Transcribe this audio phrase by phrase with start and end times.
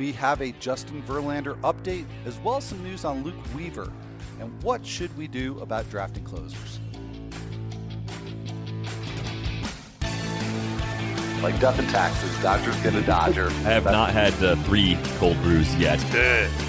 [0.00, 3.92] We have a Justin Verlander update as well as some news on Luke Weaver.
[4.40, 6.80] And what should we do about drafting closers?
[11.42, 13.48] Like death and taxes, Dodgers get a Dodger.
[13.50, 16.00] I have not had uh, three cold brews yet.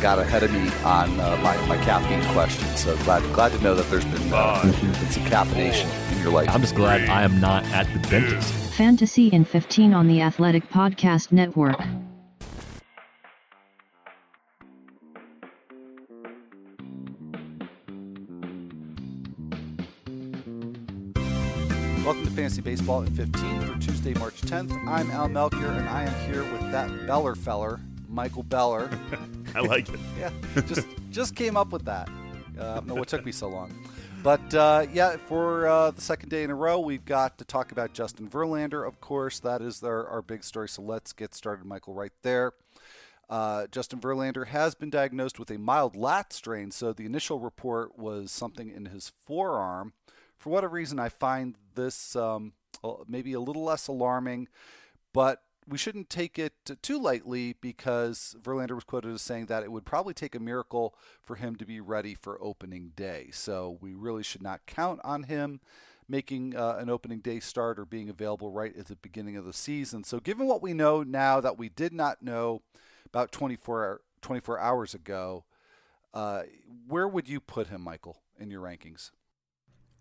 [0.01, 3.75] Got ahead of me on uh, my, my caffeine question, so glad glad to know
[3.75, 6.49] that there's been, uh, been some caffeination in your life.
[6.49, 8.53] I'm just glad I am not at the dentist.
[8.73, 11.79] Fantasy in 15 on the Athletic Podcast Network.
[22.11, 24.77] Welcome to Fantasy Baseball in 15 for Tuesday, March 10th.
[24.85, 27.79] I'm Al Melchior, and I am here with that Beller feller,
[28.09, 28.89] Michael Beller.
[29.55, 29.97] I like it.
[30.19, 30.29] yeah,
[30.67, 32.09] just just came up with that.
[32.59, 33.73] Uh, I don't know what took me so long.
[34.23, 37.71] But uh, yeah, for uh, the second day in a row, we've got to talk
[37.71, 38.85] about Justin Verlander.
[38.85, 40.67] Of course, that is our, our big story.
[40.67, 42.51] So let's get started, Michael, right there.
[43.29, 46.71] Uh, Justin Verlander has been diagnosed with a mild lat strain.
[46.71, 49.93] So the initial report was something in his forearm.
[50.41, 52.53] For whatever reason, I find this um,
[53.07, 54.47] maybe a little less alarming,
[55.13, 59.71] but we shouldn't take it too lightly because Verlander was quoted as saying that it
[59.71, 63.29] would probably take a miracle for him to be ready for opening day.
[63.31, 65.59] So we really should not count on him
[66.09, 69.53] making uh, an opening day start or being available right at the beginning of the
[69.53, 70.03] season.
[70.03, 72.63] So given what we know now that we did not know
[73.05, 75.43] about 24, 24 hours ago,
[76.15, 76.41] uh,
[76.87, 79.11] where would you put him, Michael, in your rankings?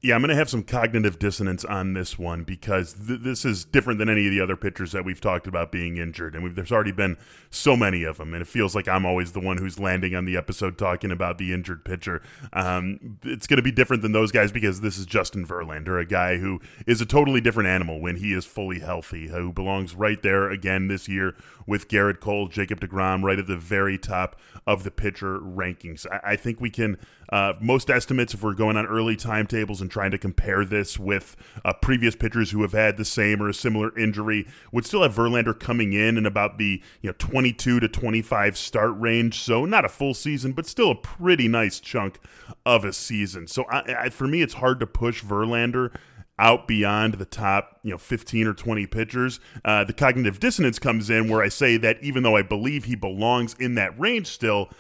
[0.03, 3.67] Yeah, I'm going to have some cognitive dissonance on this one because th- this is
[3.67, 6.35] different than any of the other pitchers that we've talked about being injured.
[6.35, 7.19] And there's already been
[7.51, 8.33] so many of them.
[8.33, 11.37] And it feels like I'm always the one who's landing on the episode talking about
[11.37, 12.23] the injured pitcher.
[12.55, 16.07] Um, it's going to be different than those guys because this is Justin Verlander, a
[16.07, 20.23] guy who is a totally different animal when he is fully healthy, who belongs right
[20.23, 24.83] there again this year with Gerrit Cole, Jacob DeGrom, right at the very top of
[24.83, 26.07] the pitcher rankings.
[26.11, 26.97] I, I think we can,
[27.31, 31.37] uh, most estimates, if we're going on early timetables and trying to compare this with
[31.65, 35.15] uh, previous pitchers who have had the same or a similar injury, would still have
[35.15, 39.41] Verlander coming in in about the you know 22 to 25 start range.
[39.41, 42.19] So not a full season, but still a pretty nice chunk
[42.67, 43.47] of a season.
[43.47, 45.95] So I, I, for me, it's hard to push Verlander
[46.39, 49.41] out beyond the top, you know, 15 or 20 pitchers.
[49.65, 52.97] Uh, the cognitive dissonance comes in where I say that even though I believe he
[52.97, 54.71] belongs in that range still,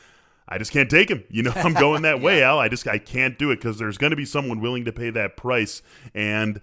[0.50, 1.24] I just can't take him.
[1.30, 2.24] You know, I'm going that yeah.
[2.24, 2.58] way, Al.
[2.58, 5.10] I just I can't do it because there's going to be someone willing to pay
[5.10, 5.80] that price.
[6.14, 6.60] And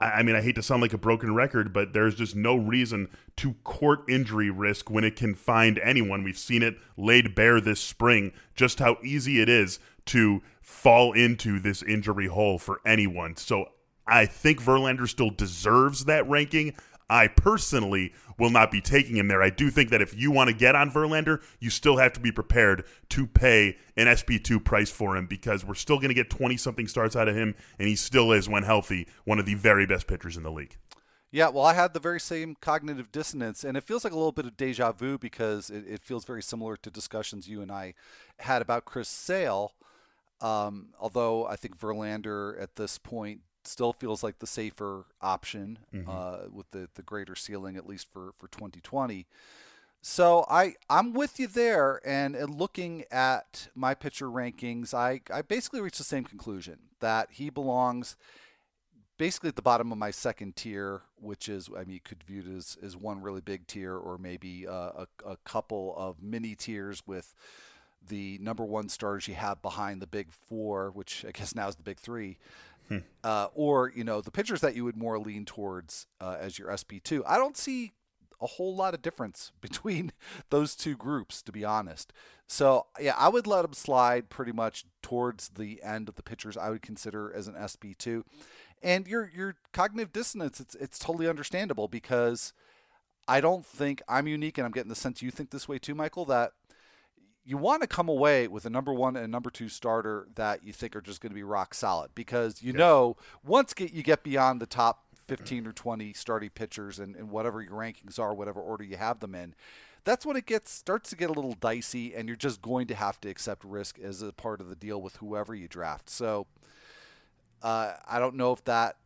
[0.00, 2.56] I, I mean, I hate to sound like a broken record, but there's just no
[2.56, 6.24] reason to court injury risk when it can find anyone.
[6.24, 11.58] We've seen it laid bare this spring, just how easy it is to fall into
[11.58, 13.36] this injury hole for anyone.
[13.36, 13.66] So
[14.06, 16.74] I think Verlander still deserves that ranking.
[17.10, 19.42] I personally will not be taking him there.
[19.42, 22.20] I do think that if you want to get on Verlander, you still have to
[22.20, 26.30] be prepared to pay an SP2 price for him because we're still going to get
[26.30, 29.54] 20 something starts out of him, and he still is, when healthy, one of the
[29.54, 30.76] very best pitchers in the league.
[31.30, 34.32] Yeah, well, I had the very same cognitive dissonance, and it feels like a little
[34.32, 37.94] bit of deja vu because it, it feels very similar to discussions you and I
[38.38, 39.72] had about Chris Sale.
[40.40, 46.08] Um, although I think Verlander at this point still feels like the safer option mm-hmm.
[46.08, 49.26] uh, with the, the greater ceiling, at least for, for 2020.
[50.00, 55.42] So I I'm with you there, and, and looking at my pitcher rankings, I I
[55.42, 58.16] basically reached the same conclusion that he belongs
[59.18, 62.42] basically at the bottom of my second tier, which is I mean you could view
[62.46, 66.54] it as, as one really big tier, or maybe uh, a, a couple of mini
[66.54, 67.34] tiers with
[68.06, 71.74] the number one stars you have behind the big four, which I guess now is
[71.74, 72.38] the big three.
[72.88, 72.98] Hmm.
[73.22, 76.74] Uh, or you know the pitchers that you would more lean towards uh, as your
[76.74, 77.22] SP two.
[77.26, 77.92] I don't see
[78.40, 80.12] a whole lot of difference between
[80.50, 82.12] those two groups, to be honest.
[82.46, 86.56] So yeah, I would let them slide pretty much towards the end of the pitchers
[86.56, 88.24] I would consider as an SP two.
[88.82, 92.52] And your your cognitive dissonance, it's it's totally understandable because
[93.26, 95.94] I don't think I'm unique, and I'm getting the sense you think this way too,
[95.94, 96.24] Michael.
[96.24, 96.52] That
[97.48, 100.62] you want to come away with a number one and a number two starter that
[100.64, 102.78] you think are just going to be rock solid because you yes.
[102.78, 107.30] know once get, you get beyond the top 15 or 20 starting pitchers and, and
[107.30, 109.54] whatever your rankings are, whatever order you have them in,
[110.04, 112.94] that's when it gets starts to get a little dicey and you're just going to
[112.94, 116.10] have to accept risk as a part of the deal with whoever you draft.
[116.10, 116.46] So
[117.62, 118.96] uh, I don't know if that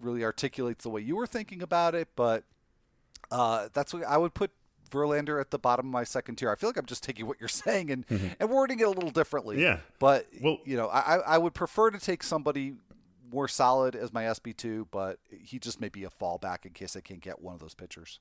[0.00, 2.44] really articulates the way you were thinking about it, but
[3.30, 4.50] uh, that's what I would put
[4.90, 6.50] Verlander at the bottom of my second tier.
[6.50, 8.28] I feel like I'm just taking what you're saying and, mm-hmm.
[8.38, 9.60] and wording it a little differently.
[9.62, 9.78] Yeah.
[9.98, 12.74] But, well, you know, I, I would prefer to take somebody
[13.30, 17.00] more solid as my SP2, but he just may be a fallback in case I
[17.00, 18.20] can't get one of those pitchers.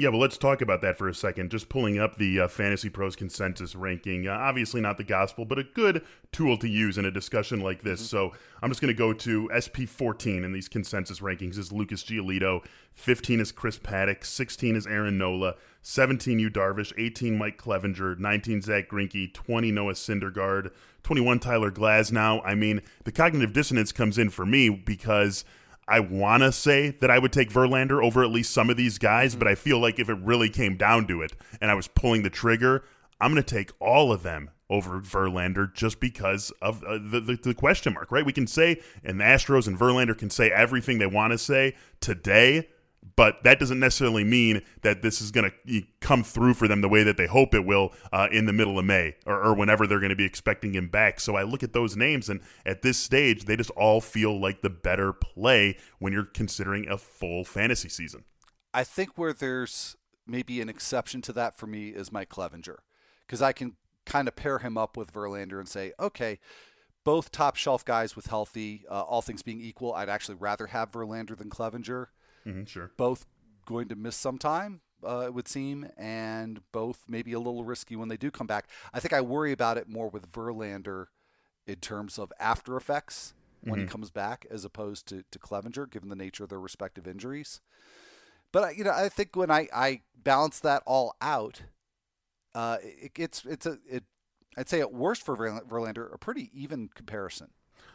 [0.00, 1.50] Yeah, well, let's talk about that for a second.
[1.50, 4.28] Just pulling up the uh, Fantasy Pros consensus ranking.
[4.28, 7.82] Uh, obviously, not the gospel, but a good tool to use in a discussion like
[7.82, 7.98] this.
[8.02, 8.06] Mm-hmm.
[8.06, 12.04] So I'm just going to go to SP 14 in these consensus rankings is Lucas
[12.04, 18.16] Giolito, 15 is Chris Paddack, 16 is Aaron Nola, 17 Yu Darvish, 18 Mike Clevinger,
[18.16, 20.70] 19 Zack Greinke, 20 Noah Syndergaard,
[21.02, 22.40] 21 Tyler Glasnow.
[22.44, 25.44] I mean, the cognitive dissonance comes in for me because–
[25.88, 28.98] I want to say that I would take Verlander over at least some of these
[28.98, 31.88] guys, but I feel like if it really came down to it and I was
[31.88, 32.84] pulling the trigger,
[33.20, 37.36] I'm going to take all of them over Verlander just because of uh, the, the,
[37.36, 38.24] the question mark, right?
[38.24, 41.74] We can say, and the Astros and Verlander can say everything they want to say
[42.00, 42.68] today,
[43.16, 46.88] but that doesn't necessarily mean that this is going to come through for them the
[46.88, 49.86] way that they hope it will uh, in the middle of May or, or whenever
[49.86, 51.18] they're going to be expecting him back.
[51.18, 54.62] So I look at those names, and at this stage, they just all feel like
[54.62, 58.24] the better play when you're considering a full fantasy season.
[58.72, 59.96] I think where there's
[60.26, 62.76] maybe an exception to that for me is Mike Clevinger,
[63.26, 66.38] because I can kind of pair him up with Verlander and say, okay,
[67.04, 70.90] both top shelf guys with healthy, uh, all things being equal, I'd actually rather have
[70.90, 72.06] Verlander than Clevinger.
[72.48, 72.90] Mm-hmm, sure.
[72.96, 73.26] Both
[73.66, 77.96] going to miss some time, uh, it would seem, and both maybe a little risky
[77.96, 78.68] when they do come back.
[78.92, 81.06] I think I worry about it more with Verlander
[81.66, 83.82] in terms of after effects when mm-hmm.
[83.82, 87.60] he comes back, as opposed to to Clevinger, given the nature of their respective injuries.
[88.52, 91.62] But you know, I think when I I balance that all out,
[92.54, 94.04] uh, it, it's it's a it.
[94.56, 97.50] I'd say at worst for Verlander, a pretty even comparison.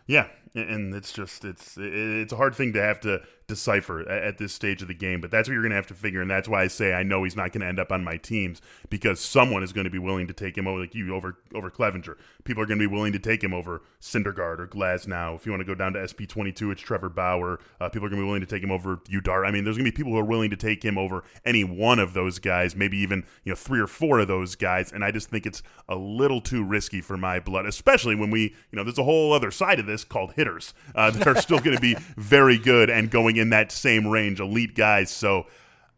[0.05, 4.53] Yeah, and it's just it's it's a hard thing to have to decipher at this
[4.53, 6.47] stage of the game, but that's what you're going to have to figure, and that's
[6.47, 9.19] why I say I know he's not going to end up on my teams because
[9.19, 12.15] someone is going to be willing to take him over, like you over over Clevinger.
[12.43, 15.35] People are going to be willing to take him over Syndergaard or Glasnow.
[15.35, 17.59] If you want to go down to SP 22, it's Trevor Bauer.
[17.79, 19.47] Uh, people are going to be willing to take him over Udar.
[19.47, 21.63] I mean, there's going to be people who are willing to take him over any
[21.63, 25.03] one of those guys, maybe even you know three or four of those guys, and
[25.03, 28.77] I just think it's a little too risky for my blood, especially when we you
[28.77, 31.75] know there's a whole other side of this called hitters uh, that are still going
[31.75, 35.11] to be very good and going in that same range, elite guys.
[35.11, 35.45] So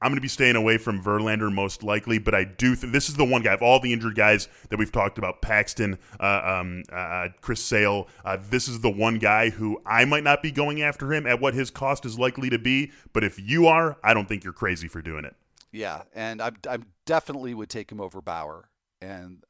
[0.01, 3.09] I'm going to be staying away from Verlander most likely, but I do think this
[3.09, 6.41] is the one guy of all the injured guys that we've talked about Paxton, uh,
[6.43, 8.07] um, uh, Chris Sale.
[8.23, 11.39] Uh, this is the one guy who I might not be going after him at
[11.39, 14.53] what his cost is likely to be, but if you are, I don't think you're
[14.53, 15.35] crazy for doing it.
[15.71, 18.69] Yeah, and I, I definitely would take him over Bauer,
[19.01, 19.43] and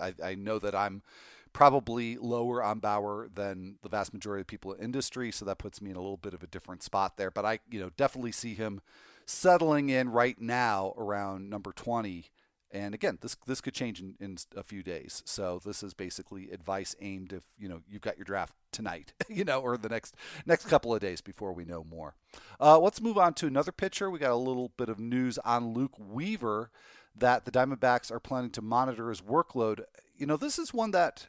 [0.00, 1.02] I, I know that I'm
[1.52, 5.80] probably lower on Bauer than the vast majority of people in industry, so that puts
[5.80, 7.30] me in a little bit of a different spot there.
[7.30, 8.80] But I, you know, definitely see him
[9.26, 12.26] settling in right now around number 20.
[12.72, 15.22] And again, this this could change in, in a few days.
[15.26, 19.44] So this is basically advice aimed if you know you've got your draft tonight, you
[19.44, 20.14] know, or the next
[20.46, 22.14] next couple of days before we know more.
[22.60, 24.08] Uh, let's move on to another pitcher.
[24.08, 26.70] We got a little bit of news on Luke Weaver
[27.16, 29.82] that the Diamondbacks are planning to monitor his workload.
[30.16, 31.26] You know, this is one that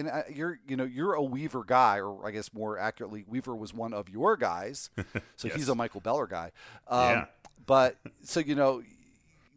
[0.00, 3.54] and uh, you're you know you're a Weaver guy, or I guess more accurately, Weaver
[3.54, 4.90] was one of your guys,
[5.36, 5.56] so yes.
[5.56, 6.52] he's a Michael Beller guy.
[6.88, 7.24] Um, yeah.
[7.66, 8.82] But so you know,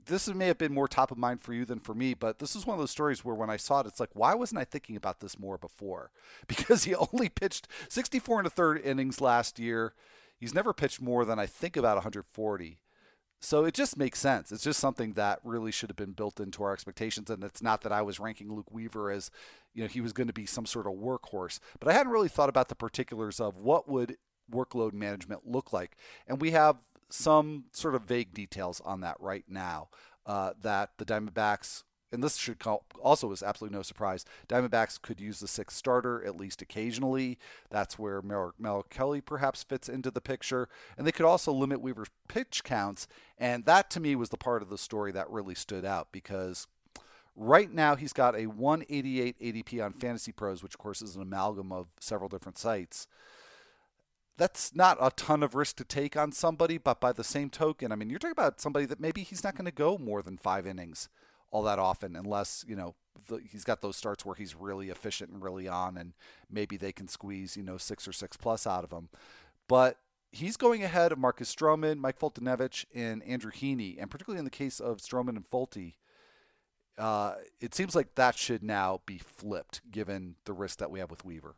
[0.06, 2.56] this may have been more top of mind for you than for me, but this
[2.56, 4.66] is one of those stories where when I saw it, it's like, why wasn't I
[4.66, 6.12] thinking about this more before?
[6.48, 9.94] Because he only pitched 64 and a third innings last year.
[10.38, 12.80] He's never pitched more than I think about 140.
[13.44, 14.54] So it just makes sense.
[14.54, 17.30] It's just something that really should have been built into our expectations.
[17.30, 19.32] And it's not that I was ranking Luke Weaver as,
[19.74, 22.30] you know, he was going to be some sort of workhorse, but I hadn't really
[22.30, 24.16] thought about the particulars of what would
[24.50, 25.98] workload management look like.
[26.26, 26.78] And we have
[27.10, 29.90] some sort of vague details on that right now.
[30.26, 34.24] Uh, that the Diamondbacks and this should call, also is absolutely no surprise.
[34.48, 37.40] Diamondbacks could use the sixth starter at least occasionally.
[37.72, 40.70] That's where Mel, Merrill Kelly perhaps fits into the picture.
[40.98, 43.08] And they could also limit Weaver's pitch counts.
[43.38, 46.68] And that to me was the part of the story that really stood out because
[47.36, 51.22] right now he's got a 188 ADP on Fantasy Pros, which of course is an
[51.24, 53.08] amalgam of several different sites.
[54.38, 57.92] That's not a ton of risk to take on somebody, but by the same token,
[57.92, 60.38] I mean, you're talking about somebody that maybe he's not going to go more than
[60.38, 61.08] five innings
[61.54, 62.96] all that often unless you know
[63.28, 66.14] the, he's got those starts where he's really efficient and really on and
[66.52, 69.08] maybe they can squeeze you know six or six plus out of him.
[69.70, 69.98] But
[70.32, 73.96] he's going ahead of Marcus Stroman, Mike Foltynewicz, and Andrew Heaney.
[73.98, 75.94] And particularly in the case of Stroman and Folty
[76.98, 81.10] uh, it seems like that should now be flipped given the risk that we have
[81.10, 81.56] with Weaver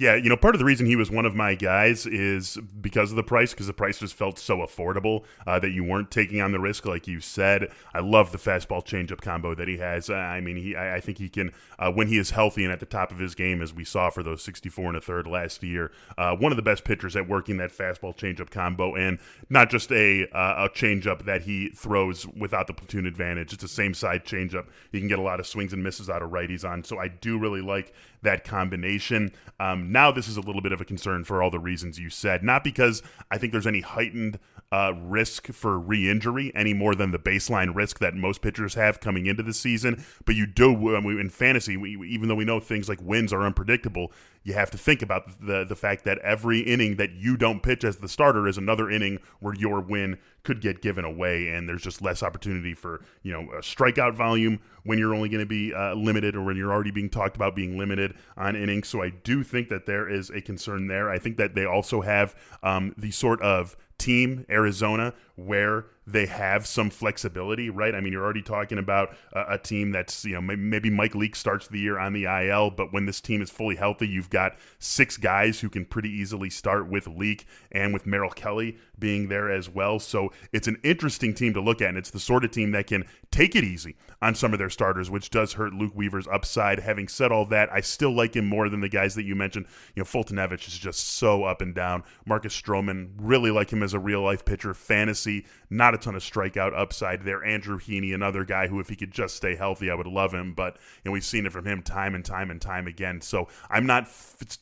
[0.00, 3.10] Yeah, you know, part of the reason he was one of my guys is because
[3.10, 6.40] of the price, because the price just felt so affordable uh, that you weren't taking
[6.40, 7.68] on the risk, like you said.
[7.92, 10.08] I love the fastball changeup combo that he has.
[10.08, 12.86] I mean, he, I, think he can, uh, when he is healthy and at the
[12.86, 15.90] top of his game, as we saw for those 64 and a third last year,
[16.16, 19.18] uh, one of the best pitchers at working that fastball changeup combo, and
[19.50, 23.52] not just a uh, a changeup that he throws without the platoon advantage.
[23.52, 24.66] It's the same side changeup.
[24.92, 26.84] You can get a lot of swings and misses out of righties on.
[26.84, 29.32] So I do really like that combination.
[29.60, 32.10] Um, now, this is a little bit of a concern for all the reasons you
[32.10, 34.38] said, not because I think there's any heightened
[34.70, 39.00] uh, risk for re injury any more than the baseline risk that most pitchers have
[39.00, 40.04] coming into the season.
[40.26, 44.12] But you do, in fantasy, we, even though we know things like wins are unpredictable,
[44.42, 47.82] you have to think about the the fact that every inning that you don't pitch
[47.82, 51.82] as the starter is another inning where your win could get given away, and there's
[51.82, 55.72] just less opportunity for you know a strikeout volume when you're only going to be
[55.74, 58.88] uh, limited, or when you're already being talked about being limited on innings.
[58.88, 61.10] So I do think that there is a concern there.
[61.10, 66.66] I think that they also have um, the sort of team Arizona where they have
[66.66, 67.94] some flexibility, right?
[67.94, 71.36] I mean, you're already talking about a, a, team that's, you know, maybe Mike Leake
[71.36, 74.56] starts the year on the IL, but when this team is fully healthy, you've got
[74.78, 79.50] six guys who can pretty easily start with Leake and with Merrill Kelly being there
[79.50, 79.98] as well.
[79.98, 82.86] So it's an interesting team to look at, and it's the sort of team that
[82.86, 86.80] can take it easy on some of their starters, which does hurt Luke Weaver's upside.
[86.80, 89.66] Having said all that, I still like him more than the guys that you mentioned.
[89.94, 92.02] You know, Foltynewicz is just so up and down.
[92.24, 94.72] Marcus Stroman, really like him as a real life pitcher.
[94.74, 97.44] Fantasy, not a ton of strikeout upside there.
[97.44, 100.54] Andrew Heaney, another guy who, if he could just stay healthy, I would love him.
[100.54, 103.20] But you know, we've seen it from him time and time and time again.
[103.20, 104.08] So I'm not,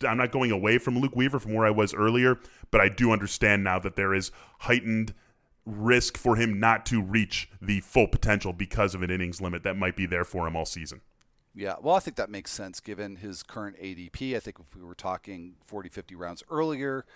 [0.06, 2.38] I'm not going away from Luke Weaver from where I was earlier,
[2.70, 5.14] but I do understand now that there is heightened
[5.64, 9.76] risk for him not to reach the full potential because of an innings limit that
[9.76, 11.00] might be there for him all season.
[11.54, 14.36] Yeah, well, I think that makes sense given his current ADP.
[14.36, 17.06] I think if we were talking 40, 50 rounds earlier,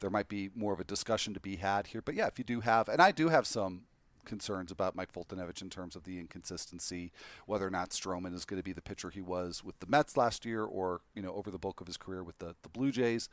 [0.00, 2.02] there might be more of a discussion to be had here.
[2.02, 3.82] But yeah, if you do have, and I do have some
[4.24, 7.10] concerns about Mike Foltynewicz in terms of the inconsistency,
[7.46, 10.16] whether or not Stroman is going to be the pitcher he was with the Mets
[10.16, 12.92] last year or, you know, over the bulk of his career with the, the Blue
[12.92, 13.28] Jays.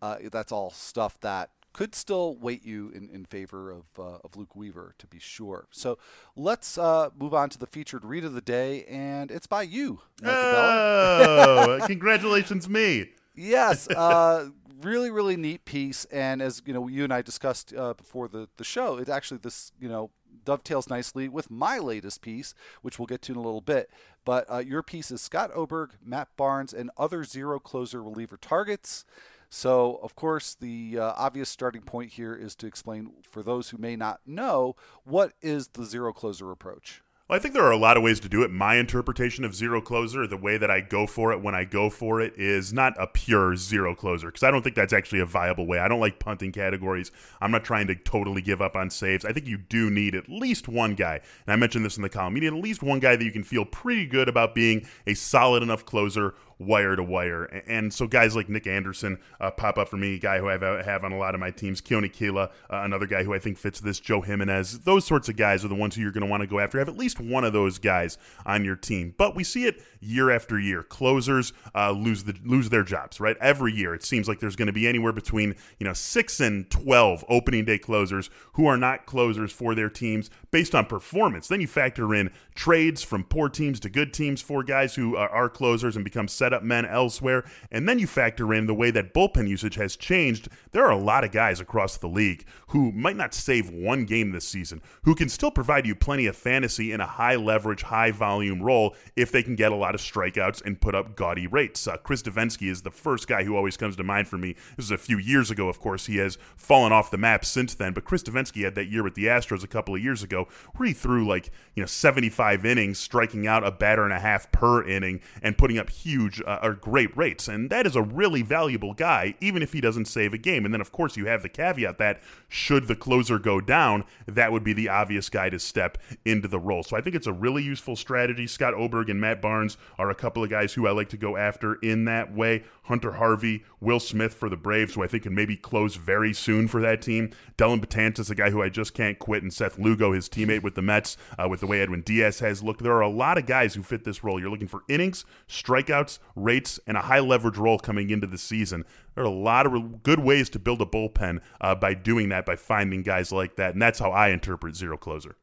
[0.00, 4.36] Uh, that's all stuff that could still weight you in, in favor of, uh, of
[4.36, 5.66] Luke Weaver, to be sure.
[5.70, 5.98] So
[6.34, 10.00] let's uh, move on to the featured read of the day, and it's by you.
[10.24, 13.10] Oh, congratulations, me.
[13.36, 14.48] Yes, uh,
[14.82, 16.04] really, really neat piece.
[16.06, 19.38] And as you know, you and I discussed uh, before the, the show, it actually
[19.38, 20.10] this you know
[20.44, 23.90] dovetails nicely with my latest piece, which we'll get to in a little bit.
[24.24, 29.04] But uh, your piece is Scott Oberg, Matt Barnes, and other zero closer reliever targets.
[29.52, 33.78] So, of course, the uh, obvious starting point here is to explain for those who
[33.78, 37.02] may not know what is the zero closer approach.
[37.30, 38.50] Well, I think there are a lot of ways to do it.
[38.50, 41.88] My interpretation of zero closer, the way that I go for it when I go
[41.88, 45.26] for it, is not a pure zero closer because I don't think that's actually a
[45.26, 45.78] viable way.
[45.78, 47.12] I don't like punting categories.
[47.40, 49.24] I'm not trying to totally give up on saves.
[49.24, 52.08] I think you do need at least one guy, and I mentioned this in the
[52.08, 52.34] column.
[52.34, 55.14] You need at least one guy that you can feel pretty good about being a
[55.14, 57.44] solid enough closer wire to wire.
[57.66, 60.84] And so guys like Nick Anderson uh, pop up for me, guy who I have,
[60.84, 61.80] have on a lot of my teams.
[61.80, 63.98] Keone Kela, uh, another guy who I think fits this.
[63.98, 64.80] Joe Jimenez.
[64.80, 66.78] Those sorts of guys are the ones who you're going to want to go after.
[66.78, 69.14] Have at least one of those guys on your team.
[69.16, 70.82] But we see it year after year.
[70.82, 73.36] Closers uh, lose the lose their jobs, right?
[73.40, 76.70] Every year it seems like there's going to be anywhere between you know six and
[76.70, 81.48] twelve opening day closers who are not closers for their teams based on performance.
[81.48, 85.50] Then you factor in trades from poor teams to good teams for guys who are,
[85.50, 89.48] closers and become setup men elsewhere, and then you factor in the way that bullpen
[89.48, 90.48] usage has changed.
[90.70, 94.30] There are a lot of guys across the league who might not save one game
[94.30, 98.12] this season, who can still provide you plenty of fantasy in a high leverage, high
[98.12, 101.88] volume role if they can get a lot of strikeouts and put up gaudy rates.
[101.88, 104.54] Uh, Chris Devenski is the first guy who always comes to mind for me.
[104.76, 106.06] This is a few years ago, of course.
[106.06, 109.14] He has fallen off the map since then, but Chris Devenski had that year with
[109.14, 110.39] the Astros a couple of years ago
[110.76, 114.50] where he threw like, you know, 75 innings, striking out a batter and a half
[114.52, 117.48] per inning and putting up huge uh, or great rates.
[117.48, 120.64] And that is a really valuable guy, even if he doesn't save a game.
[120.64, 124.52] And then, of course, you have the caveat that should the closer go down, that
[124.52, 126.82] would be the obvious guy to step into the role.
[126.82, 128.46] So I think it's a really useful strategy.
[128.46, 131.36] Scott Oberg and Matt Barnes are a couple of guys who I like to go
[131.36, 132.64] after in that way.
[132.90, 136.66] Hunter Harvey, Will Smith for the Braves, who I think can maybe close very soon
[136.66, 137.30] for that team.
[137.56, 140.74] Dellin Betances, a guy who I just can't quit, and Seth Lugo, his teammate with
[140.74, 142.82] the Mets, uh, with the way Edwin Diaz has looked.
[142.82, 144.40] There are a lot of guys who fit this role.
[144.40, 148.84] You're looking for innings, strikeouts, rates, and a high leverage role coming into the season.
[149.14, 152.44] There are a lot of good ways to build a bullpen uh, by doing that,
[152.44, 155.36] by finding guys like that, and that's how I interpret zero closer.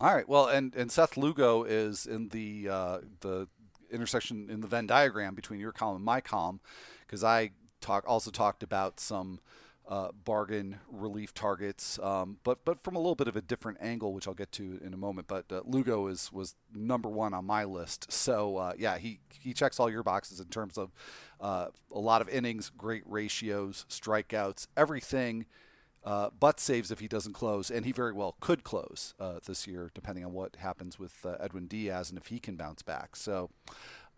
[0.00, 0.26] All right.
[0.26, 3.48] Well, and, and Seth Lugo is in the uh, the
[3.92, 6.60] intersection in the Venn diagram between your column and my column
[7.06, 9.40] because I talk also talked about some
[9.88, 14.12] uh, bargain relief targets, um, but but from a little bit of a different angle,
[14.12, 15.26] which I'll get to in a moment.
[15.26, 18.12] But uh, Lugo is was number one on my list.
[18.12, 20.92] So uh, yeah, he he checks all your boxes in terms of
[21.40, 25.46] uh, a lot of innings, great ratios, strikeouts, everything.
[26.02, 29.66] Uh, but saves if he doesn't close, and he very well could close uh, this
[29.66, 33.14] year, depending on what happens with Edwin Diaz and if he can bounce back.
[33.16, 33.50] So,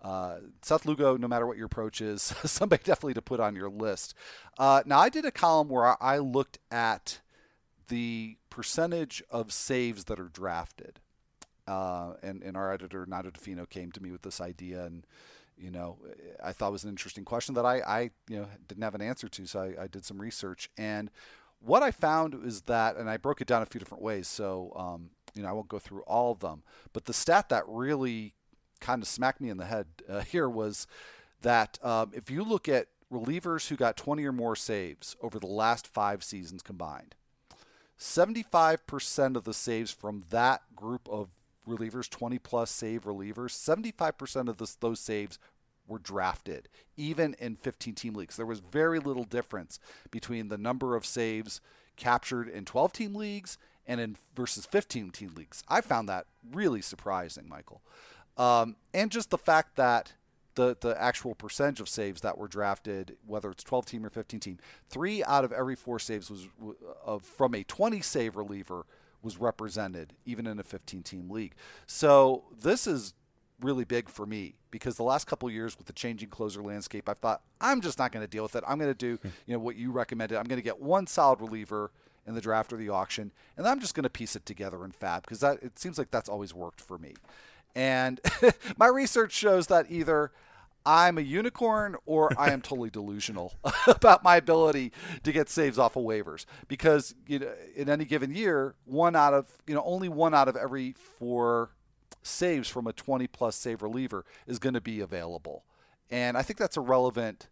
[0.03, 3.71] uh, Seth Lugo, no matter what your approach is, somebody definitely to put on your
[3.71, 4.15] list.
[4.59, 7.21] Uh, now, I did a column where I looked at
[7.89, 10.99] the percentage of saves that are drafted.
[11.69, 14.85] Uh, and, and our editor, Nando Di Fino, came to me with this idea.
[14.85, 15.07] And,
[15.57, 15.99] you know,
[16.43, 19.29] I thought was an interesting question that I, I you know, didn't have an answer
[19.29, 19.47] to.
[19.47, 20.69] So I, I did some research.
[20.77, 21.11] And
[21.65, 24.29] what I found is that, and I broke it down a few different ways.
[24.29, 26.63] So, um, you know, I won't go through all of them.
[26.93, 28.35] But the stat that really
[28.81, 30.87] kind of smacked me in the head uh, here was
[31.43, 35.47] that um, if you look at relievers who got 20 or more saves over the
[35.47, 37.15] last five seasons combined,
[37.99, 41.29] 75% of the saves from that group of
[41.69, 45.39] relievers, 20 plus save relievers, 75% of this, those saves
[45.93, 48.37] were drafted, even in 15 team leagues.
[48.37, 49.79] There was very little difference
[50.11, 51.61] between the number of saves
[51.97, 55.63] captured in 12 team leagues and in versus 15 team leagues.
[55.69, 57.83] I found that really surprising, Michael.
[58.39, 60.15] Um, and just the fact that
[60.55, 64.41] the, the actual percentage of saves that were drafted, whether it's 12 team or 15
[64.41, 64.59] team,
[64.89, 66.49] three out of every four saves was
[67.05, 68.87] of from a 20 save reliever
[69.23, 71.55] was represented, even in a 15 team league.
[71.87, 73.15] So this is
[73.63, 77.15] really big for me because the last couple years with the changing closer landscape, I
[77.15, 78.65] thought I'm just not going to deal with it.
[78.67, 79.29] I'm going to do hmm.
[79.47, 80.39] you know what you recommended.
[80.39, 81.91] I'm going to get one solid reliever
[82.27, 84.93] in the draft or the auction, and I'm just going to piece it together in
[84.93, 87.15] FAAB because that it seems like that's always worked for me.
[87.75, 88.21] And
[88.77, 90.31] my research shows that either
[90.85, 93.55] I'm a unicorn or I am totally delusional
[93.87, 94.93] about my ability
[95.23, 99.35] to get saves off of waivers because you know in any given year, one out
[99.35, 101.71] of you know only one out of every four
[102.23, 105.65] saves from a 20 plus save reliever is going to be available.
[106.11, 107.49] And I think that's a relevant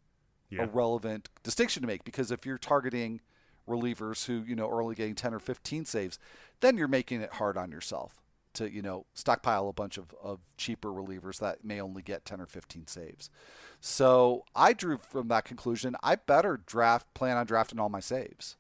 [0.51, 0.65] yeah.
[0.65, 3.21] a relevant distinction to make because if you're targeting
[3.69, 6.19] relievers who, you know, are only getting 10 or 15 saves,
[6.61, 8.21] then you're making it hard on yourself
[8.55, 12.41] to, you know, stockpile a bunch of, of cheaper relievers that may only get 10
[12.41, 13.31] or 15 saves.
[13.81, 18.57] So I drew from that conclusion, I better draft, plan on drafting all my saves.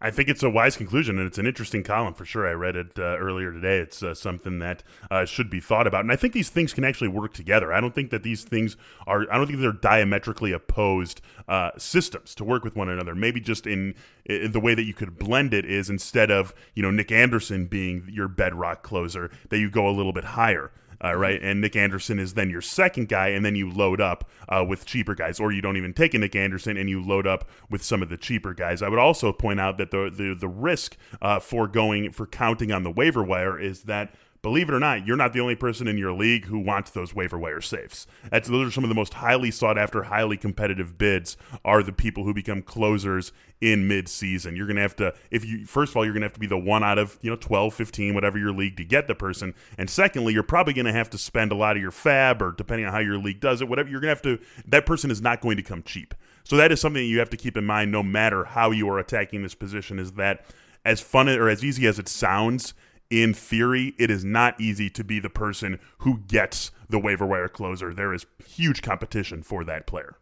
[0.00, 2.46] I think it's a wise conclusion, and it's an interesting column for sure.
[2.46, 3.78] I read it uh, earlier today.
[3.78, 6.84] It's uh, something that uh, should be thought about, and I think these things can
[6.84, 7.72] actually work together.
[7.72, 8.76] I don't think that these things
[9.08, 9.26] are.
[9.30, 13.16] I don't think they're diametrically opposed uh, systems to work with one another.
[13.16, 16.82] Maybe just in, in, the way that you could blend it is instead of you
[16.82, 20.70] know Nick Anderson being your bedrock closer, that you go a little bit higher
[21.02, 21.40] uh, right?
[21.42, 24.84] And Nick Anderson is then your second guy, and then you load up uh, with
[24.84, 27.82] cheaper guys, or you don't even take a Nick Anderson and you load up with
[27.82, 28.82] some of the cheaper guys.
[28.82, 32.72] I would also point out that the the, the risk uh, for going for counting
[32.72, 35.88] on the waiver wire is that believe it or not, you're not the only person
[35.88, 38.06] in your league who wants those waiver wire saves.
[38.30, 41.92] That's those are some of the most highly sought after, highly competitive bids are the
[41.92, 44.54] people who become closers in mid-season.
[44.54, 46.40] You're going to have to if you first of all you're going to have to
[46.40, 49.14] be the one out of, you know, 12, 15, whatever your league to get the
[49.14, 49.54] person.
[49.76, 52.52] And secondly, you're probably going to have to spend a lot of your FAAB or
[52.52, 55.10] depending on how your league does it, whatever you're going to have to that person
[55.10, 56.14] is not going to come cheap.
[56.44, 58.88] So that is something that you have to keep in mind no matter how you
[58.88, 60.46] are attacking this position is that
[60.84, 62.72] as fun or as easy as it sounds,
[63.10, 67.48] in theory, it is not easy to be the person who gets the waiver wire
[67.48, 67.94] closer.
[67.94, 70.16] There is huge competition for that player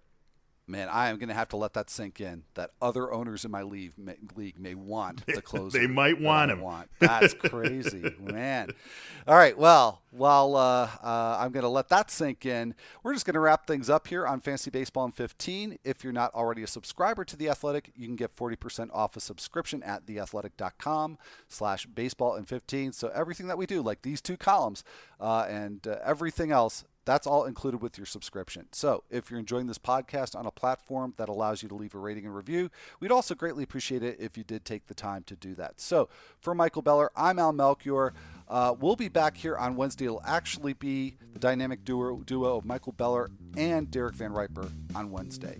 [0.68, 2.44] man, I am going to have to let that sink in.
[2.54, 5.78] That other owners in my league may, league may want the closer.
[5.78, 6.60] they might want him.
[6.60, 6.88] Want.
[6.98, 8.70] That's crazy, man.
[9.26, 13.26] All right, well, while uh, uh, I'm going to let that sink in, we're just
[13.26, 15.78] going to wrap things up here on Fantasy Baseball in 15.
[15.84, 19.20] If you're not already a subscriber to The Athletic, you can get 40% off a
[19.20, 22.92] subscription at theathletic.com slash baseball in 15.
[22.92, 24.82] So everything that we do, like these two columns
[25.20, 28.66] uh, and uh, everything else, that's all included with your subscription.
[28.72, 31.98] So, if you're enjoying this podcast on a platform that allows you to leave a
[31.98, 32.68] rating and review,
[33.00, 35.80] we'd also greatly appreciate it if you did take the time to do that.
[35.80, 36.08] So,
[36.40, 38.12] for Michael Beller, I'm Al Melchior.
[38.48, 40.04] Uh, we'll be back here on Wednesday.
[40.04, 45.10] It'll actually be the dynamic duo, duo of Michael Beller and Derek Van Riper on
[45.10, 45.58] Wednesday.